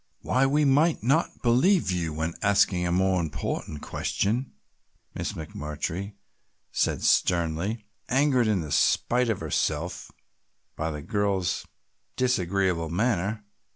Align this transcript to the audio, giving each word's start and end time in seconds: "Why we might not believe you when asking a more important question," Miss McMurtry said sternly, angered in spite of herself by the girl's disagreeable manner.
"Why 0.21 0.47
we 0.47 0.65
might 0.65 1.03
not 1.03 1.43
believe 1.43 1.91
you 1.91 2.11
when 2.11 2.33
asking 2.41 2.87
a 2.87 2.91
more 2.91 3.21
important 3.21 3.83
question," 3.83 4.51
Miss 5.13 5.33
McMurtry 5.33 6.15
said 6.71 7.03
sternly, 7.03 7.85
angered 8.09 8.47
in 8.47 8.65
spite 8.71 9.29
of 9.29 9.41
herself 9.41 10.11
by 10.75 10.89
the 10.89 11.03
girl's 11.03 11.67
disagreeable 12.15 12.89
manner. 12.89 13.45